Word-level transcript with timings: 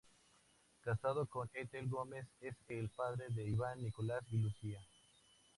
Casado 0.83 1.27
con 1.27 1.47
Ethel 1.53 1.87
Gómez 1.87 2.25
es 2.39 2.55
el 2.69 2.89
padre 2.89 3.25
de 3.29 3.45
Iván, 3.47 3.83
Nicolás 3.83 4.23
y 4.31 4.37
Lucía. 4.39 4.81